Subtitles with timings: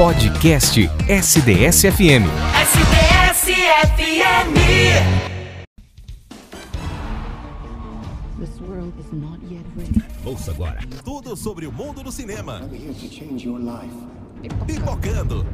[0.00, 2.24] Podcast SDS-FM.
[2.64, 4.48] SDS-FM.
[8.38, 10.02] This world is not yet ready.
[10.24, 12.62] Ouça agora tudo sobre o mundo do cinema.
[14.66, 15.46] Pipocando.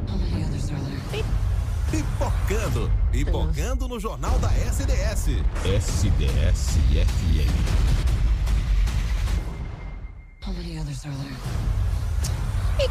[1.91, 2.89] Pipocando.
[3.11, 5.43] Pipocando no Jornal da SDS.
[5.65, 7.51] SDS-FM.
[10.39, 11.86] How many others are there?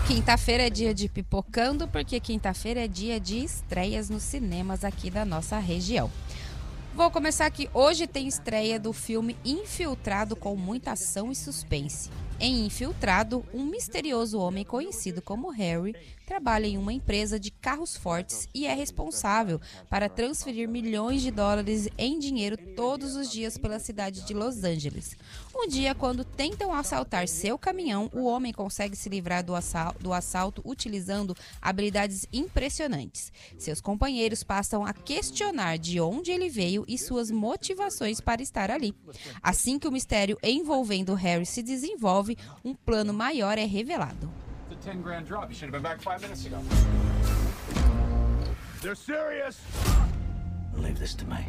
[0.05, 5.25] Quinta-feira é dia de pipocando, porque quinta-feira é dia de estreias nos cinemas aqui da
[5.25, 6.11] nossa região.
[6.95, 7.69] Vou começar aqui.
[7.75, 12.09] Hoje tem estreia do filme Infiltrado com muita ação e suspense.
[12.39, 15.95] Em Infiltrado, um misterioso homem conhecido como Harry
[16.27, 21.89] trabalha em uma empresa de carros fortes e é responsável para transferir milhões de dólares
[21.97, 25.17] em dinheiro todos os dias pela cidade de Los Angeles.
[25.55, 30.13] Um dia, quando tentam assaltar seu caminhão, o homem consegue se livrar do, assal do
[30.13, 33.33] assalto utilizando habilidades impressionantes.
[33.57, 38.93] Seus companheiros passam a questionar de onde ele veio e suas motivações para estar ali.
[39.43, 42.26] Assim que o mistério envolvendo Harry se desenvolve,
[42.65, 44.31] um plano maior é revelado.
[44.71, 45.49] It's a 10 grand drop.
[45.49, 46.59] You should have been back five minutes ago.
[48.83, 49.59] They're serious.
[50.77, 51.47] Leave this to me.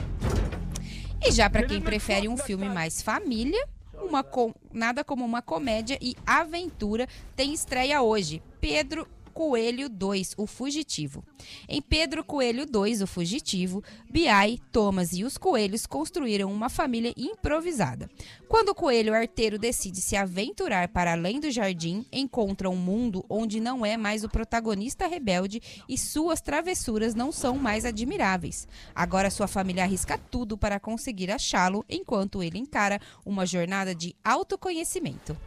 [1.25, 5.97] E já para quem prefere um filme mais família, uma com- nada como uma comédia
[6.01, 8.41] e aventura tem estreia hoje.
[8.61, 9.07] Pedro
[9.37, 11.23] Coelho 2, O Fugitivo.
[11.69, 18.09] Em Pedro Coelho 2, O Fugitivo, Biai, Thomas e os coelhos construíram uma família improvisada.
[18.47, 23.59] Quando o coelho arteiro decide se aventurar para além do jardim, encontra um mundo onde
[23.59, 28.67] não é mais o protagonista rebelde e suas travessuras não são mais admiráveis.
[28.95, 35.37] Agora sua família arrisca tudo para conseguir achá-lo, enquanto ele encara uma jornada de autoconhecimento.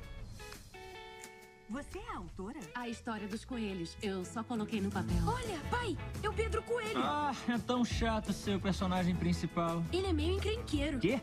[1.70, 2.58] Você é a autora?
[2.74, 3.96] A história dos coelhos.
[4.02, 5.14] Eu só coloquei no papel.
[5.24, 6.98] Olha, pai, é o Pedro Coelho.
[6.98, 9.80] Ah, é tão chato ser o personagem principal.
[9.92, 10.98] Ele é meio encrenqueiro.
[10.98, 11.20] Quê?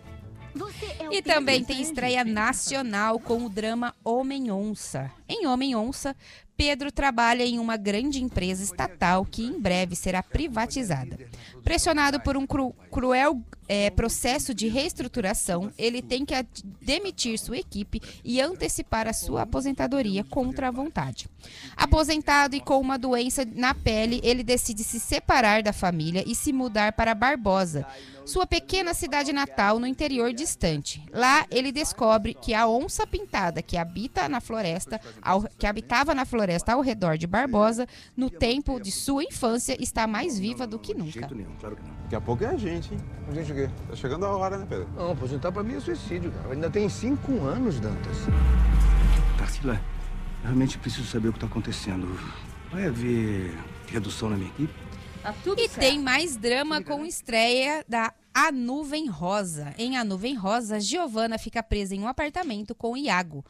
[0.56, 5.12] Você é o E Pedro também tem estreia nacional com o drama Homem-Onça.
[5.30, 6.16] Em Homem-Onça,
[6.56, 11.20] Pedro trabalha em uma grande empresa estatal que em breve será privatizada.
[11.64, 16.34] Pressionado por um cru- cruel eh, processo de reestruturação, ele tem que
[16.82, 21.28] demitir sua equipe e antecipar a sua aposentadoria contra a vontade.
[21.76, 26.52] Aposentado e com uma doença na pele, ele decide se separar da família e se
[26.52, 27.86] mudar para Barbosa,
[28.26, 31.04] sua pequena cidade natal no interior distante.
[31.14, 36.26] Lá ele descobre que a onça pintada que habita na floresta, ao- que habitava na
[36.26, 40.94] floresta ao redor de Barbosa, no tempo de sua infância, está mais viva do que
[40.94, 41.12] nunca.
[41.12, 41.96] jeito nenhum, claro que não.
[42.04, 43.00] Daqui a pouco é a gente, hein?
[43.30, 43.70] A gente o quê?
[43.90, 44.88] Tá chegando a hora, né, Pedro?
[44.96, 46.54] Não, aposentar pra mim é suicídio, cara.
[46.54, 48.18] Ainda tem cinco anos, Dantas.
[49.38, 52.08] Tarsila, eu realmente preciso saber o que tá acontecendo.
[52.72, 53.54] Vai haver
[53.88, 54.74] redução na minha equipe?
[55.22, 55.80] Tá tudo E certo.
[55.80, 59.74] tem mais drama com estreia da A Nuvem Rosa.
[59.78, 63.44] Em A Nuvem Rosa, Giovanna fica presa em um apartamento com Iago,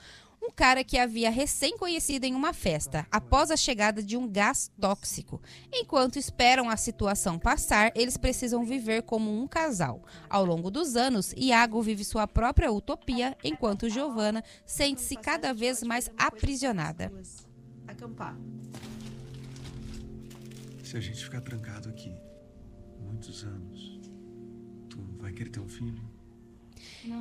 [0.48, 4.72] um cara que havia recém conhecido em uma festa, após a chegada de um gás
[4.80, 5.42] tóxico.
[5.74, 10.02] Enquanto esperam a situação passar, eles precisam viver como um casal.
[10.30, 16.10] Ao longo dos anos, Iago vive sua própria utopia, enquanto Giovanna sente-se cada vez mais
[16.18, 17.12] aprisionada.
[17.86, 18.38] Acampar.
[20.82, 22.16] Se a gente ficar trancado aqui
[23.02, 24.00] muitos anos,
[24.90, 26.17] tu vai querer ter um filho?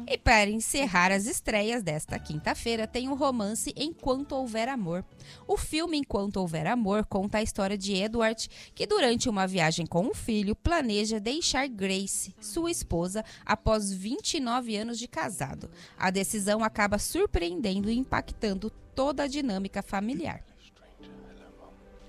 [0.07, 5.05] E para encerrar as estreias desta quinta-feira, tem o romance Enquanto Houver Amor.
[5.47, 10.07] O filme Enquanto Houver Amor conta a história de Edward, que durante uma viagem com
[10.07, 15.71] o filho planeja deixar Grace, sua esposa, após 29 anos de casado.
[15.99, 20.45] A decisão acaba surpreendendo e impactando toda a dinâmica familiar.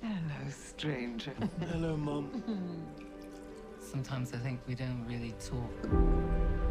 [0.02, 1.34] Hello, stranger.
[1.60, 2.30] Hello, mom.
[3.80, 6.67] Sometimes I think we don't really talk.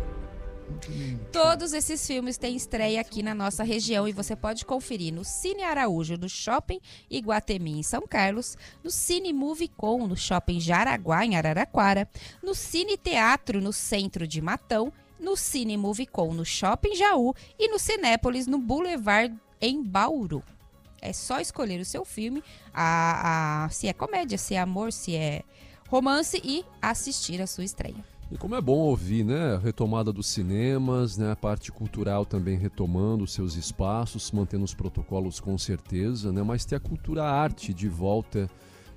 [1.33, 5.63] Todos esses filmes têm estreia aqui na nossa região e você pode conferir no Cine
[5.63, 11.37] Araújo do Shopping Iguatemi em São Carlos, no Cine Movie Com no Shopping Jaraguá em
[11.37, 12.09] Araraquara,
[12.43, 17.69] no Cine Teatro no centro de Matão, no Cine Movie Com no Shopping Jaú e
[17.69, 20.43] no Cinépolis no Boulevard em Bauru.
[21.01, 22.43] É só escolher o seu filme,
[22.73, 25.43] a, a- se é comédia, se é amor, se é
[25.89, 28.05] romance e assistir a sua estreia.
[28.29, 29.55] E como é bom ouvir, né?
[29.55, 31.31] A retomada dos cinemas, né?
[31.31, 36.43] A parte cultural também retomando os seus espaços, mantendo os protocolos com certeza, né?
[36.43, 38.51] Mas ter a cultura a arte de volta,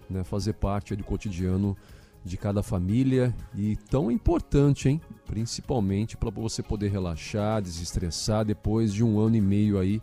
[0.09, 0.23] né?
[0.23, 1.77] Fazer parte do cotidiano
[2.25, 4.99] de cada família e tão importante, hein?
[5.27, 10.01] Principalmente para você poder relaxar, desestressar depois de um ano e meio aí,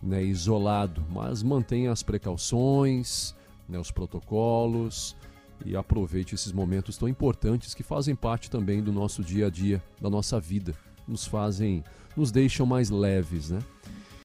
[0.00, 0.22] né?
[0.22, 1.04] Isolado.
[1.10, 3.34] Mas mantenha as precauções,
[3.68, 5.16] né, os protocolos
[5.64, 9.82] e aproveite esses momentos tão importantes que fazem parte também do nosso dia a dia,
[10.00, 10.74] da nossa vida,
[11.06, 11.84] nos fazem,
[12.16, 13.60] nos deixam mais leves, né?